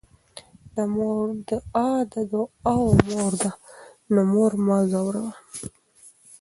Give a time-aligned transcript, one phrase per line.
[0.75, 3.51] د مور دعاء د دعاوو مور ده،
[4.13, 5.33] نو مور مه ځوروه